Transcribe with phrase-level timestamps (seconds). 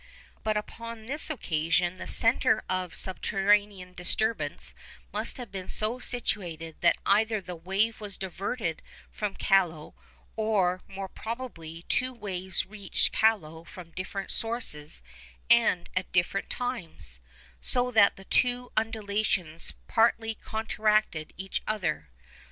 [0.43, 4.73] But upon this occasion the centre of subterranean disturbance
[5.13, 9.93] must have been so situated that either the wave was diverted from Callao,
[10.35, 15.03] or more probably two waves reached Callao from different sources
[15.51, 17.19] and at different times,
[17.61, 22.09] so that the two undulations partly counteracted each other.